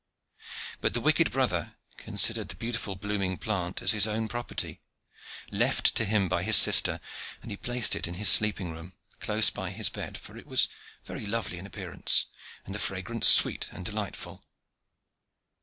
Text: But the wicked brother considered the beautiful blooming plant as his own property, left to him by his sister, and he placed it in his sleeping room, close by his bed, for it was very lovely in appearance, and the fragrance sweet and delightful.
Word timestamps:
But 0.79 0.95
the 0.95 0.99
wicked 0.99 1.31
brother 1.31 1.75
considered 1.95 2.49
the 2.49 2.55
beautiful 2.55 2.95
blooming 2.95 3.37
plant 3.37 3.83
as 3.83 3.91
his 3.91 4.07
own 4.07 4.27
property, 4.27 4.81
left 5.51 5.93
to 5.93 6.05
him 6.05 6.27
by 6.27 6.41
his 6.41 6.55
sister, 6.55 6.99
and 7.43 7.51
he 7.51 7.55
placed 7.55 7.95
it 7.95 8.07
in 8.07 8.15
his 8.15 8.27
sleeping 8.27 8.71
room, 8.71 8.93
close 9.19 9.51
by 9.51 9.69
his 9.69 9.89
bed, 9.89 10.17
for 10.17 10.35
it 10.35 10.47
was 10.47 10.67
very 11.03 11.27
lovely 11.27 11.59
in 11.59 11.67
appearance, 11.67 12.25
and 12.65 12.73
the 12.73 12.79
fragrance 12.79 13.27
sweet 13.29 13.67
and 13.71 13.85
delightful. 13.85 14.43